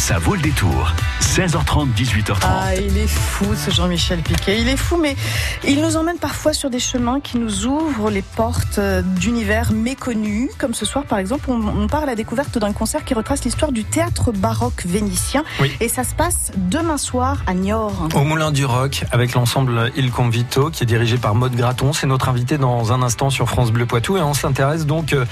[0.00, 0.94] Ça vaut le détour.
[1.20, 2.38] 16h30, 18h30.
[2.42, 4.58] Ah, il est fou ce Jean-Michel Piquet.
[4.58, 5.14] Il est fou, mais
[5.62, 10.50] il nous emmène parfois sur des chemins qui nous ouvrent les portes euh, d'univers méconnus.
[10.58, 13.44] Comme ce soir, par exemple, on, on part à la découverte d'un concert qui retrace
[13.44, 15.44] l'histoire du théâtre baroque vénitien.
[15.60, 15.70] Oui.
[15.80, 18.08] Et ça se passe demain soir à Niort.
[18.14, 21.92] Au Moulin du Rock, avec l'ensemble Il Convito, qui est dirigé par Maud Graton.
[21.92, 24.16] C'est notre invité dans un instant sur France Bleu Poitou.
[24.16, 25.26] Et on s'intéresse donc euh,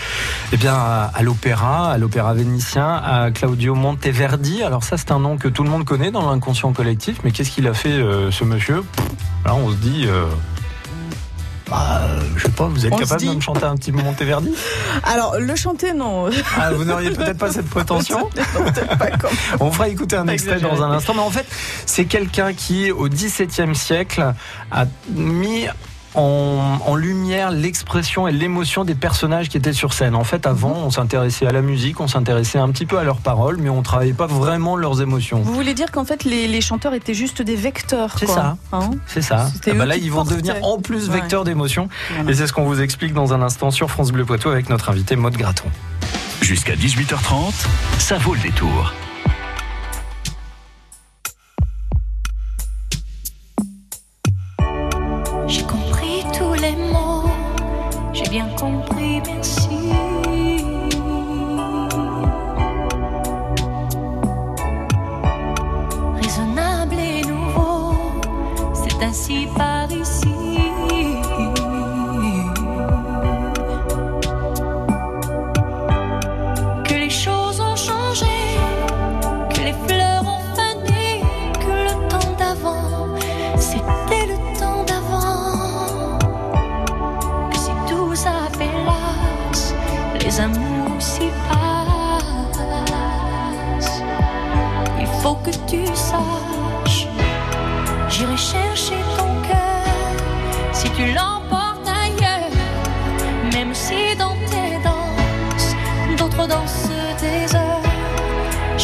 [0.53, 4.58] eh bien, à l'opéra, à l'opéra vénitien, à Claudio Monteverdi.
[4.63, 7.19] Alors ça, c'est un nom que tout le monde connaît dans l'inconscient collectif.
[7.25, 8.85] Mais qu'est-ce qu'il a fait, euh, ce monsieur?
[9.45, 10.05] Là, on se dit...
[10.07, 10.27] euh,
[11.71, 12.01] bah,
[12.37, 14.55] je sais pas, vous êtes On capable de me chanter un petit Monteverdi
[15.05, 16.31] Alors, le chanter, non.
[16.59, 18.31] ah, Vous n'auriez peut-être pas cette prétention?
[18.99, 19.11] Pas
[19.61, 21.13] On fera écouter un extrait dans un instant.
[21.15, 21.47] Mais en fait,
[21.85, 24.33] c'est quelqu'un qui, au XVIIe siècle,
[24.73, 25.67] a mis
[26.15, 30.15] en, en lumière l'expression et l'émotion des personnages qui étaient sur scène.
[30.15, 30.85] En fait, avant, Mhm.
[30.87, 33.83] on s'intéressait à la musique, on s'intéressait un petit peu à leurs paroles, mais on
[33.83, 35.41] travaillait pas vraiment leurs émotions.
[35.41, 38.35] Vous voulez dire qu'en fait, les, les chanteurs étaient juste des vecteurs C'est quoi.
[38.35, 38.57] ça.
[38.73, 39.47] Hein C'est ça.
[39.67, 40.35] Ah bah là, ils vont portaient.
[40.37, 41.21] devenir en plus Ouais.
[41.21, 41.89] vecteurs d'émotions.
[42.15, 42.31] Voilà.
[42.31, 44.91] Et c'est ce qu'on vous explique dans un instant sur France Bleu Poitou avec notre
[44.91, 45.69] invité Maud Graton.
[46.41, 47.53] Jusqu'à 18h30,
[47.99, 48.93] ça vaut le détour.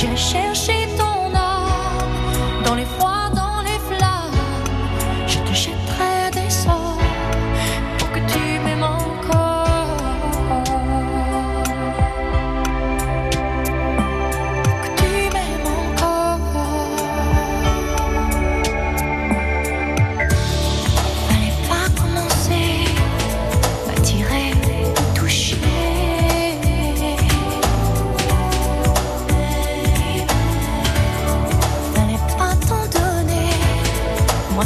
[0.05, 0.44] 只是。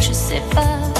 [0.01, 0.98] Je sais pas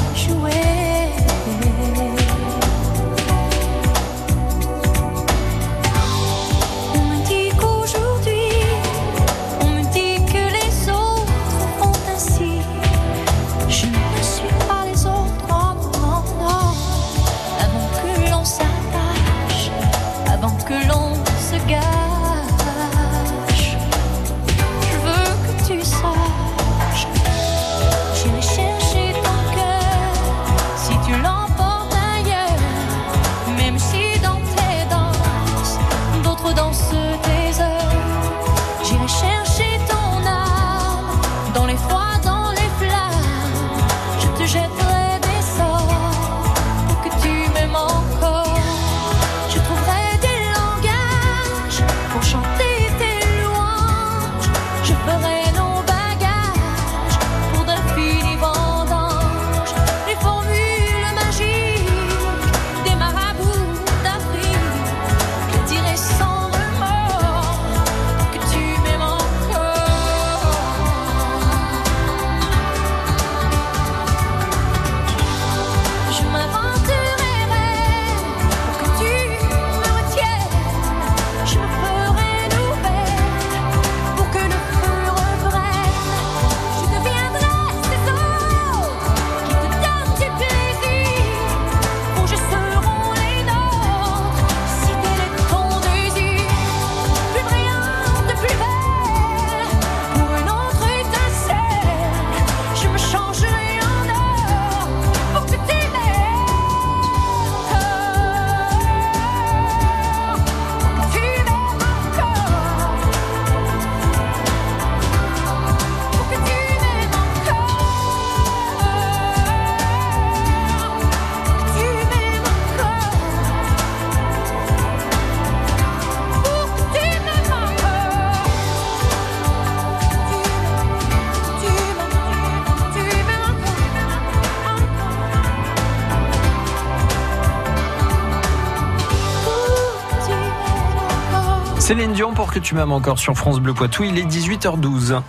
[141.89, 145.23] Céline Dion pour que tu m'aimes encore sur France Bleu Poitou, il est 18h12.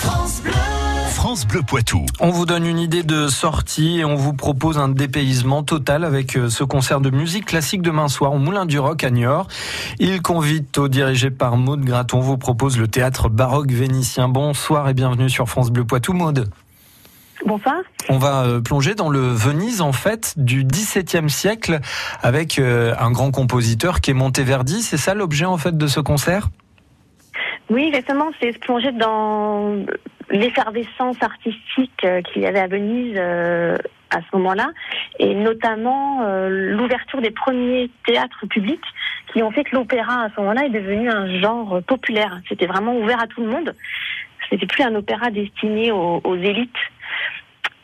[0.00, 0.52] France Bleu.
[1.14, 2.04] France Bleu Poitou.
[2.18, 6.36] On vous donne une idée de sortie et on vous propose un dépaysement total avec
[6.36, 9.46] euh, ce concert de musique classique demain soir au Moulin du Roc à Niort.
[10.00, 14.26] Il convite au dirigé par Maude Graton, vous propose le théâtre baroque vénitien.
[14.26, 16.50] Bonsoir et bienvenue sur France Bleu Poitou, Maude.
[17.46, 17.76] Bonsoir.
[18.08, 21.78] On va euh, plonger dans le Venise en fait du XVIIe siècle
[22.20, 24.82] avec euh, un grand compositeur qui est Monteverdi.
[24.82, 26.48] C'est ça l'objet en fait de ce concert?
[27.70, 28.32] Oui, exactement.
[28.40, 29.76] C'est se plonger dans
[30.28, 34.70] l'effervescence artistique euh, qu'il y avait à Venise à ce moment-là,
[35.18, 38.84] et notamment l'ouverture des premiers théâtres publics
[39.32, 42.40] qui ont fait que l'opéra à ce moment-là est devenu un genre populaire.
[42.48, 43.74] C'était vraiment ouvert à tout le monde.
[44.48, 46.70] C'était plus un opéra destiné aux, aux élites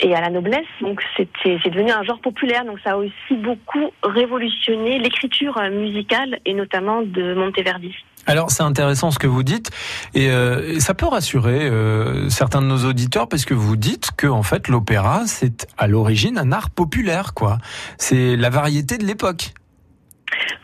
[0.03, 0.67] et à la noblesse.
[0.81, 2.65] Donc c'était c'est devenu un genre populaire.
[2.65, 7.95] Donc ça a aussi beaucoup révolutionné l'écriture musicale et notamment de Monteverdi.
[8.27, 9.71] Alors c'est intéressant ce que vous dites
[10.15, 14.29] et, euh, ça peut rassurer euh, certains de nos auditeurs parce que vous dites que
[14.29, 17.59] en fait l'opéra c'est à l'origine un art populaire quoi.
[17.99, 19.53] C'est la variété de l'époque.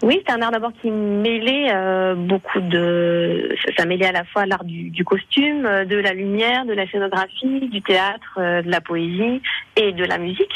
[0.02, 3.54] Oui, c'est un art d'abord qui mêlait euh, beaucoup de.
[3.76, 7.68] Ça mêlait à la fois l'art du, costume, euh, de la lumière, de la scénographie,
[7.68, 9.42] du théâtre, euh, de la poésie
[9.76, 10.54] et de la musique.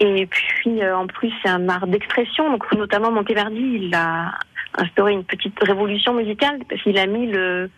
[0.00, 2.50] Et puis en plus, c'est un art d'expression.
[2.50, 4.32] Donc notamment Monteverdi, il a
[4.78, 7.70] instauré une petite révolution musicale parce qu'il a mis le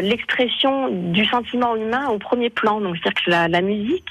[0.00, 2.80] l'expression du sentiment humain au premier plan.
[2.80, 4.06] Donc c'est-à-dire que la, la musique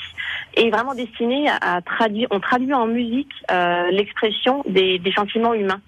[0.55, 5.81] est vraiment destinée à, traduire, on traduit en musique euh, l'expression des, des sentiments humains.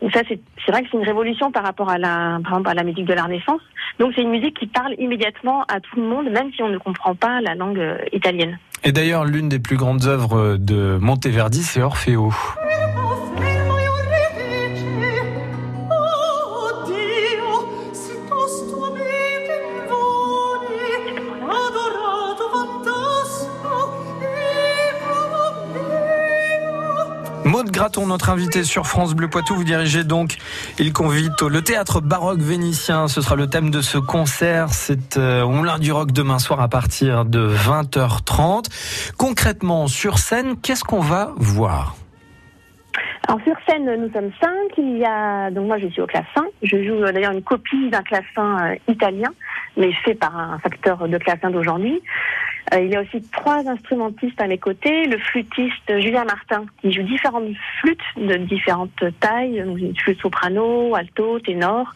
[0.00, 2.74] Donc ça, c'est vrai que c'est une révolution par rapport à la, par exemple, à
[2.74, 3.60] la musique de la Renaissance.
[3.98, 6.78] Donc c'est une musique qui parle immédiatement à tout le monde, même si on ne
[6.78, 8.58] comprend pas la langue euh, italienne.
[8.84, 12.32] Et d'ailleurs, l'une des plus grandes œuvres de Monteverdi, c'est Orfeo.
[27.70, 30.36] Graton, notre invité sur France Bleu Poitou, vous dirigez donc
[30.78, 33.08] Il convite le théâtre baroque vénitien.
[33.08, 34.70] Ce sera le thème de ce concert.
[34.70, 39.14] C'est euh, au Moulin du demain soir à partir de 20h30.
[39.16, 41.96] Concrètement, sur scène, qu'est-ce qu'on va voir?
[43.28, 44.78] Alors sur scène, nous sommes cinq.
[44.78, 46.46] Il y a donc moi je suis au clavecin.
[46.62, 49.28] Je joue euh, d'ailleurs une copie d'un clavecin euh, italien,
[49.76, 52.00] mais fait par un facteur de clavecin d'aujourd'hui.
[52.74, 55.06] Euh, il y a aussi trois instrumentistes à mes côtés.
[55.06, 57.50] Le flûtiste Julien Martin, qui joue différentes
[57.80, 61.92] flûtes de différentes tailles, donc une flûte soprano, alto, ténor.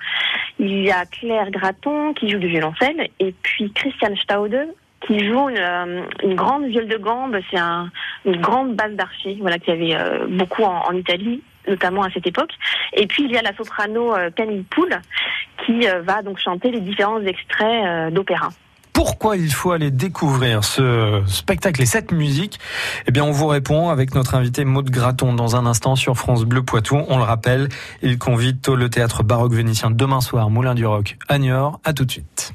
[0.58, 4.68] Il y a Claire Graton, qui joue du violoncelle, et puis Christian Staude,
[5.06, 7.36] qui joue une, euh, une, grande viole de gambe.
[7.50, 7.90] C'est un,
[8.24, 12.10] une grande basse d'archi, voilà, qu'il y avait euh, beaucoup en, en, Italie, notamment à
[12.10, 12.52] cette époque.
[12.94, 14.94] Et puis il y a la soprano Camille Poul,
[15.64, 18.50] qui va donc chanter les différents extraits d'opéra
[19.04, 22.60] pourquoi il faut aller découvrir ce spectacle et cette musique
[23.08, 26.44] Eh bien, on vous répond avec notre invité Maud Graton dans un instant sur France
[26.44, 27.02] Bleu Poitou.
[27.08, 27.68] On le rappelle,
[28.02, 31.80] il convite le théâtre baroque vénitien demain soir, Moulin du Roc, à Niort.
[31.82, 32.54] À tout de suite.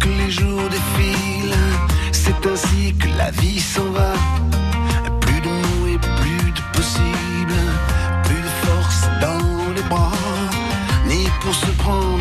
[0.00, 1.60] Que les jours défilent,
[2.12, 4.12] c'est ainsi que la vie s'en va.
[5.20, 7.56] Plus de mots et plus de possible,
[8.24, 10.12] plus de force dans les bras,
[11.06, 12.19] ni pour se prendre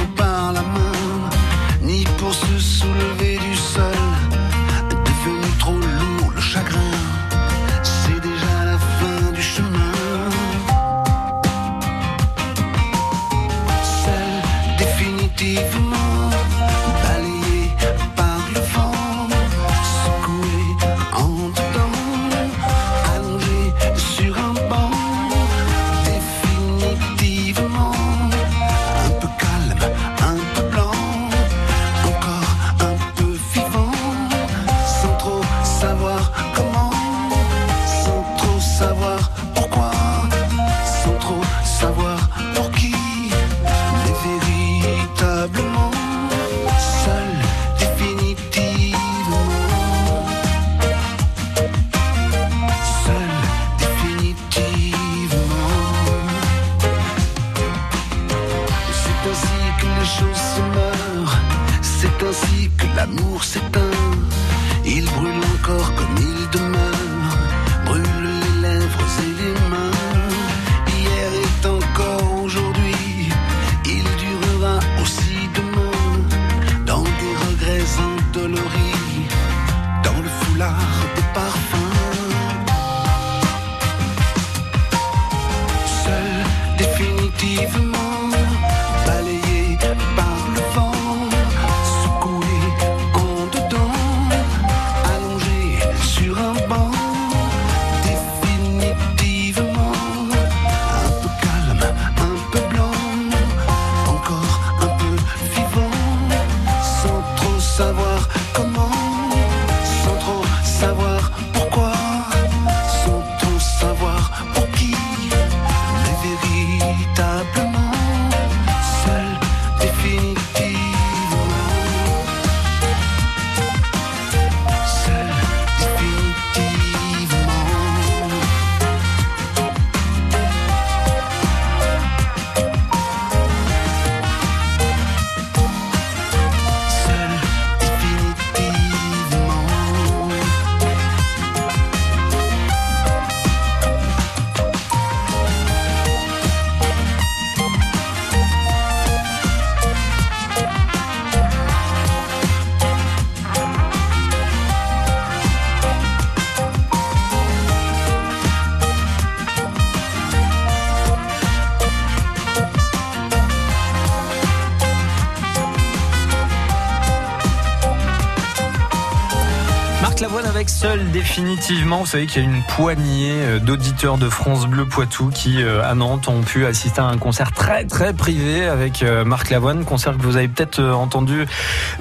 [171.29, 172.00] définitivement.
[172.00, 175.88] Vous savez qu'il y a une poignée euh, d'auditeurs de France Bleu Poitou qui euh,
[175.88, 179.86] à Nantes ont pu assister à un concert très très privé avec euh, Marc Lavoine,
[179.86, 181.45] concert que vous avez peut-être entendu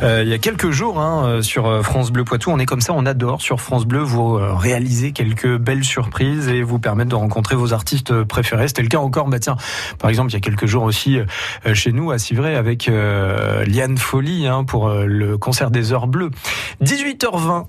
[0.00, 2.50] il y a quelques jours hein, sur France Bleu Poitou.
[2.50, 6.62] On est comme ça, on adore sur France Bleu vous réaliser quelques belles surprises et
[6.62, 8.68] vous permettre de rencontrer vos artistes préférés.
[8.68, 9.56] C'était le cas encore, bah tiens,
[9.99, 11.18] par exemple il y a quelques jours aussi
[11.75, 16.30] chez nous à Civray avec Liane Folly hein, pour le concert des Heures Bleues.
[16.82, 17.66] 18h20.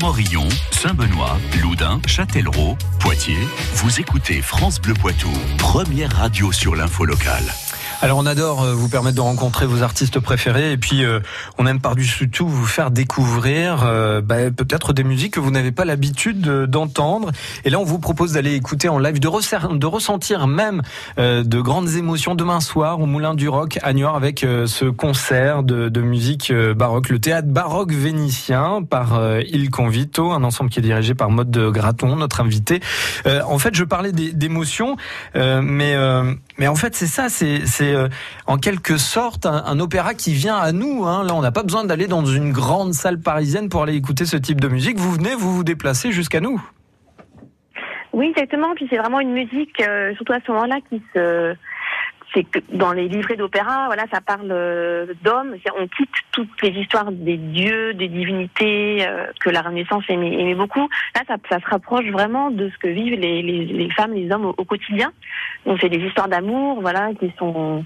[0.00, 3.46] Montmorillon, Saint-Benoît, Loudun, Châtellerault, Poitiers.
[3.74, 7.44] Vous écoutez France Bleu Poitou, première radio sur l'info locale.
[8.02, 11.20] Alors on adore euh, vous permettre de rencontrer vos artistes préférés et puis euh,
[11.58, 15.70] on aime par-dessus tout vous faire découvrir euh, bah, peut-être des musiques que vous n'avez
[15.70, 17.30] pas l'habitude de- d'entendre.
[17.66, 20.80] Et là on vous propose d'aller écouter en live, de, de ressentir même
[21.18, 24.86] euh, de grandes émotions demain soir au Moulin du Rock à Niort avec euh, ce
[24.86, 30.42] concert de, de musique euh, baroque, le théâtre baroque vénitien par euh, Il Convito, un
[30.42, 32.80] ensemble qui est dirigé par Maud de Graton, notre invité.
[33.26, 34.96] Euh, en fait je parlais d'émotions,
[35.36, 37.64] euh, mais euh, mais en fait c'est ça, c'est
[37.94, 38.08] euh,
[38.46, 41.06] en quelque sorte un, un opéra qui vient à nous.
[41.06, 41.24] Hein.
[41.24, 44.36] Là, on n'a pas besoin d'aller dans une grande salle parisienne pour aller écouter ce
[44.36, 44.98] type de musique.
[44.98, 46.62] Vous venez, vous vous déplacez jusqu'à nous.
[48.12, 48.74] Oui, exactement.
[48.74, 51.54] Puis c'est vraiment une musique, euh, surtout à ce moment-là, qui se
[52.32, 55.56] c'est que dans les livrets d'opéra, voilà, ça parle euh, d'hommes.
[55.78, 60.54] On quitte toutes les histoires des dieux, des divinités euh, que la Renaissance aimait, aimait
[60.54, 60.88] beaucoup.
[61.14, 64.30] Là, ça, ça se rapproche vraiment de ce que vivent les, les, les femmes, les
[64.30, 65.12] hommes au, au quotidien.
[65.66, 67.84] Donc c'est des histoires d'amour, voilà, qui sont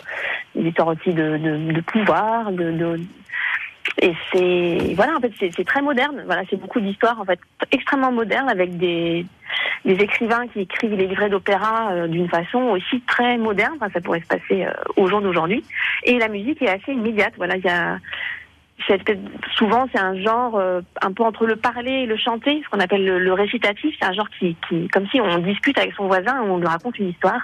[0.55, 3.01] des histoires aussi de, de, de pouvoir, de, de
[4.03, 6.23] et c'est voilà en fait c'est très moderne.
[6.27, 7.39] Voilà c'est beaucoup d'histoires en fait
[7.71, 9.25] extrêmement modernes avec des
[9.85, 13.75] des écrivains qui écrivent les livrets d'opéra euh, d'une façon aussi très moderne.
[13.77, 15.63] Enfin, ça pourrait se passer euh, au jour d'aujourd'hui.
[16.05, 17.35] Et la musique est assez immédiate.
[17.37, 17.99] Voilà il y a
[19.57, 22.81] souvent c'est un genre euh, un peu entre le parler et le chanter ce qu'on
[22.81, 23.95] appelle le, le récitatif.
[24.01, 26.99] C'est un genre qui, qui comme si on discute avec son voisin on lui raconte
[26.99, 27.41] une histoire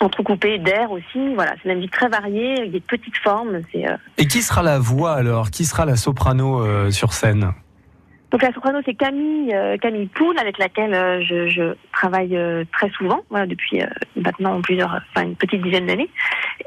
[0.00, 1.34] entrecoupé d'air aussi.
[1.34, 4.62] Voilà c'est une musique très variée avec des petites formes c'est euh, Et qui sera
[4.62, 5.50] la voix alors?
[5.50, 7.52] Qui sera la soprano euh, sur scène?
[8.30, 12.64] Donc la soprano c'est Camille euh, Camille Poul avec laquelle euh, je, je travaille euh,
[12.72, 13.82] très souvent voilà depuis
[14.14, 16.10] maintenant plusieurs enfin une petite dizaine d'années.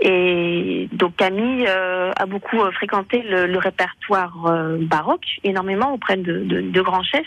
[0.01, 4.33] Et donc Camille a beaucoup fréquenté le, le répertoire
[4.81, 7.25] baroque énormément auprès de, de, de grands chefs.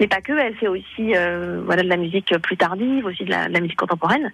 [0.00, 1.12] Mais pas que elle fait aussi
[1.64, 4.32] voilà de la musique plus tardive aussi de la, de la musique contemporaine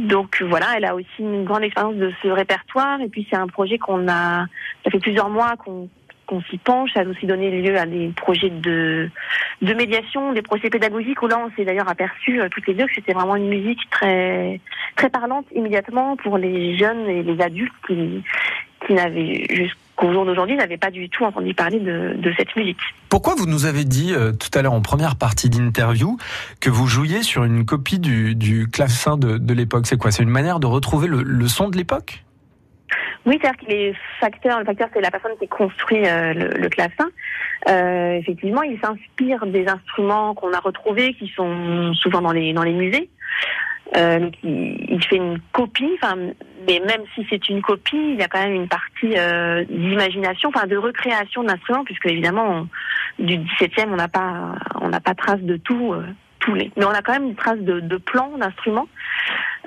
[0.00, 3.46] donc voilà, elle a aussi une grande expérience de ce répertoire et puis c'est un
[3.46, 4.46] projet qu'on a,
[4.84, 5.88] ça fait plusieurs mois qu'on
[6.48, 6.92] s'y penche.
[6.94, 9.10] Ça a aussi donné lieu à des projets de,
[9.60, 12.94] médiation, des projets pédagogiques où là on s'est d'ailleurs aperçu euh, toutes les deux que
[12.94, 14.60] c'était vraiment une musique très
[14.96, 18.22] très parlante immédiatement pour les jeunes et les adultes qui,
[18.88, 19.46] n'avaient
[20.00, 22.80] qu'au jour d'aujourd'hui n'avaient pas du tout entendu parler de, de cette musique.
[23.10, 26.16] Pourquoi vous nous avez dit euh, tout à l'heure en première partie d'interview
[26.60, 29.86] que vous jouiez sur une copie du, du clavecin de, de l'époque?
[29.86, 30.10] C'est quoi?
[30.10, 32.24] C'est une manière de retrouver le, le son de l'époque?
[33.26, 36.68] Oui, c'est-à-dire que les facteurs, le facteur c'est la personne qui construit euh, le, le
[36.70, 37.08] clavecin.
[37.68, 42.62] Euh, effectivement, il s'inspire des instruments qu'on a retrouvés, qui sont souvent dans les dans
[42.62, 43.10] les musées.
[43.96, 45.98] Euh, il, fait une copie,
[46.68, 50.50] mais même si c'est une copie, il y a quand même une partie euh, d'imagination,
[50.54, 52.68] enfin de recréation d'instruments, puisque évidemment
[53.18, 55.92] on- du 17e on n'a pas on n'a pas trace de tout.
[55.92, 56.04] euh,
[56.40, 56.70] tous les.
[56.78, 58.88] Mais on a quand même une trace de, de plans d'instruments,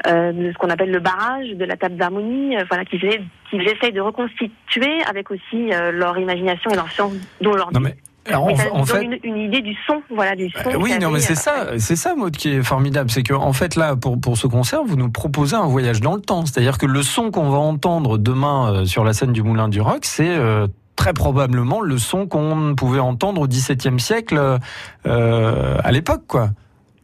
[0.08, 3.92] euh, de ce qu'on appelle le barrage, de la table d'harmonie, euh, voilà, qu'ils essayent
[3.94, 7.76] de reconstituer avec aussi euh, leur imagination et leur science d'aujourd'hui.
[7.76, 10.02] Non mais alors, Mais en, ça nous en donne fait, une, une idée du son,
[10.10, 10.70] voilà, du son.
[10.70, 13.12] Euh, oui, qu'il y non, mais c'est euh, ça, c'est ça, Maud, qui est formidable.
[13.12, 16.16] C'est que, en fait, là, pour, pour ce concert, vous nous proposez un voyage dans
[16.16, 16.46] le temps.
[16.46, 19.82] C'est-à-dire que le son qu'on va entendre demain euh, sur la scène du Moulin du
[19.82, 24.60] Rock, c'est euh, très probablement le son qu'on pouvait entendre au XVIIe siècle
[25.06, 26.50] euh, à l'époque, quoi.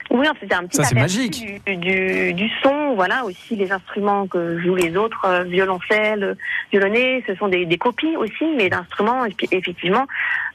[0.10, 1.62] Oui, c'était un petit Ça, c'est magique.
[1.66, 6.36] Du, du, du son, voilà, aussi les instruments que jouent les autres, euh, violoncelle,
[6.72, 10.06] violonnet, ce sont des, des copies aussi, mais d'instruments effectivement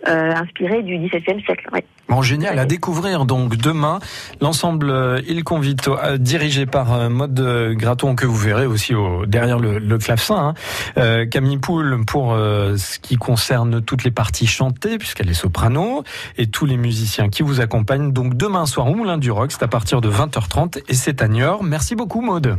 [0.08, 1.68] euh, inspirés du XVIIe siècle.
[1.72, 1.84] ouais.
[2.08, 3.98] Bon, génial à découvrir donc demain
[4.42, 9.58] l'ensemble euh, Il Convito euh, dirigé par euh, Graton que vous verrez aussi au, derrière
[9.58, 10.54] le, le clavecin.
[10.96, 11.26] Hein.
[11.30, 16.04] Camille Poul pour ce qui concerne toutes les parties chantées puisqu'elle est soprano
[16.36, 19.62] et tous les musiciens qui vous accompagnent donc demain soir au Moulin du Rock c'est
[19.62, 21.62] à partir de 20h30 et c'est à Niort.
[21.62, 22.56] Merci beaucoup Maud.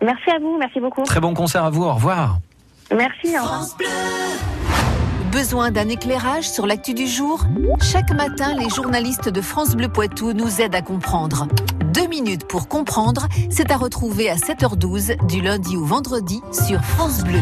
[0.00, 1.02] Merci à vous, merci beaucoup.
[1.02, 1.82] Très bon concert à vous.
[1.82, 2.38] Au revoir.
[2.92, 3.36] Merci.
[3.36, 3.66] Au revoir.
[5.32, 7.40] Besoin d'un éclairage sur l'actu du jour?
[7.82, 11.48] Chaque matin, les journalistes de France Bleu Poitou nous aident à comprendre.
[11.92, 17.24] Deux minutes pour comprendre, c'est à retrouver à 7h12 du lundi au vendredi sur France
[17.24, 17.40] Bleu.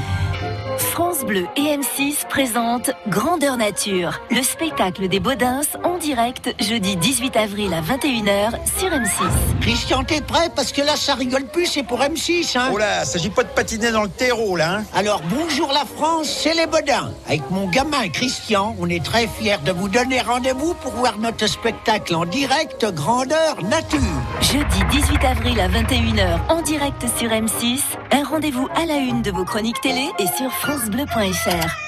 [0.78, 7.36] France Bleu et M6 présentent Grandeur Nature, le spectacle des Baudins en direct jeudi 18
[7.36, 9.60] avril à 21h sur M6.
[9.60, 10.50] Christian, t'es prêt?
[10.54, 13.48] Parce que là, ça rigole plus, c'est pour M6, hein Oh là, s'agit pas de
[13.48, 14.78] patiner dans le terreau là.
[14.78, 17.12] Hein Alors, bonjour la France, c'est les Bodins.
[17.26, 21.46] Avec mon gamin Christian, on est très fiers de vous donner rendez-vous pour voir notre
[21.46, 24.00] spectacle en direct Grandeur Nature.
[24.40, 27.80] Jeudi 18 avril à 21h en direct sur M6,
[28.12, 31.83] un rendez-vous à la une de vos chroniques télé et sur francebleu.fr.